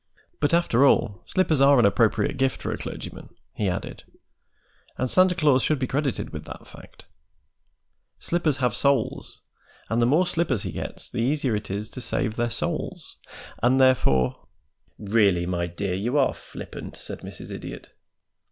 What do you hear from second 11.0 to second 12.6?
the easier it is to save their